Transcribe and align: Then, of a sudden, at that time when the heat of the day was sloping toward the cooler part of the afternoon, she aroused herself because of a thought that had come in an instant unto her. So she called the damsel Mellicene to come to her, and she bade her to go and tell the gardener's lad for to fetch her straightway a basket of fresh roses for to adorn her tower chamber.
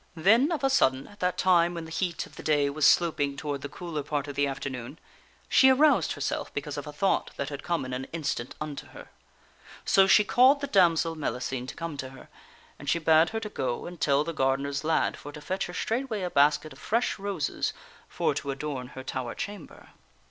Then, 0.15 0.51
of 0.51 0.63
a 0.63 0.69
sudden, 0.71 1.07
at 1.07 1.19
that 1.19 1.37
time 1.37 1.75
when 1.75 1.85
the 1.85 1.91
heat 1.91 2.25
of 2.25 2.35
the 2.35 2.41
day 2.41 2.71
was 2.71 2.87
sloping 2.87 3.37
toward 3.37 3.61
the 3.61 3.69
cooler 3.69 4.01
part 4.01 4.27
of 4.27 4.33
the 4.35 4.47
afternoon, 4.47 4.97
she 5.47 5.69
aroused 5.69 6.13
herself 6.13 6.51
because 6.55 6.75
of 6.75 6.87
a 6.87 6.91
thought 6.91 7.29
that 7.37 7.49
had 7.49 7.61
come 7.61 7.85
in 7.85 7.93
an 7.93 8.05
instant 8.05 8.55
unto 8.59 8.87
her. 8.87 9.09
So 9.85 10.07
she 10.07 10.23
called 10.23 10.59
the 10.59 10.65
damsel 10.65 11.13
Mellicene 11.15 11.67
to 11.67 11.75
come 11.75 11.97
to 11.97 12.09
her, 12.09 12.29
and 12.79 12.89
she 12.89 12.97
bade 12.97 13.29
her 13.29 13.39
to 13.41 13.49
go 13.49 13.85
and 13.85 14.01
tell 14.01 14.23
the 14.23 14.33
gardener's 14.33 14.83
lad 14.83 15.17
for 15.17 15.31
to 15.33 15.39
fetch 15.39 15.67
her 15.67 15.73
straightway 15.75 16.23
a 16.23 16.31
basket 16.31 16.73
of 16.73 16.79
fresh 16.79 17.19
roses 17.19 17.71
for 18.07 18.33
to 18.33 18.49
adorn 18.49 18.87
her 18.87 19.03
tower 19.03 19.35
chamber. 19.35 19.89